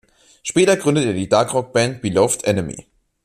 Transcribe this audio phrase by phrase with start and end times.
[0.41, 2.87] Später gründete er die Dark-Rock-Band Beloved Enemy.